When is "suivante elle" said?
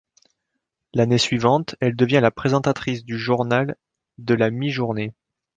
1.19-1.95